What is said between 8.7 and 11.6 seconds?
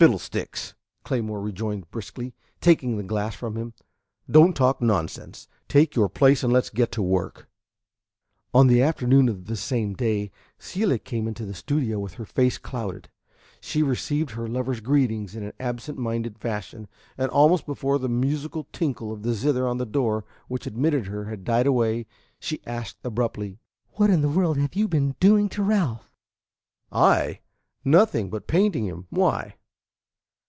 afternoon of the same day Celia came into the